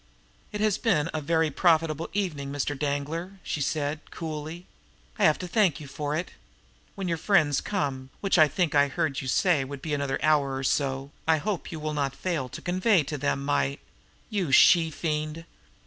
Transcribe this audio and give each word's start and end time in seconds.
"It 0.51 0.61
has 0.61 0.79
been 0.79 1.11
a 1.13 1.21
very 1.21 1.51
profitable 1.51 2.09
evening, 2.11 2.51
Mr. 2.51 2.75
Danglar," 2.75 3.37
she 3.43 3.61
said 3.61 4.01
coolly. 4.09 4.65
"I 5.19 5.25
have 5.25 5.35
you 5.35 5.41
to 5.41 5.47
thank 5.47 5.77
for 5.87 6.15
it. 6.15 6.31
When 6.95 7.07
your 7.07 7.19
friends 7.19 7.61
come, 7.61 8.09
which 8.19 8.39
I 8.39 8.47
think 8.47 8.73
I 8.73 8.87
heard 8.87 9.21
you 9.21 9.27
say 9.27 9.63
would 9.63 9.79
be 9.83 9.93
in 9.93 10.01
another 10.01 10.17
hour 10.23 10.55
or 10.55 10.63
so, 10.63 11.11
I 11.27 11.37
hope 11.37 11.71
you 11.71 11.79
will 11.79 11.93
not 11.93 12.15
fail 12.15 12.49
to 12.49 12.63
convey 12.63 13.03
to 13.03 13.17
them 13.19 13.45
my" 13.45 13.77
"You 14.31 14.51
she 14.51 14.89
fiend!" 14.89 15.45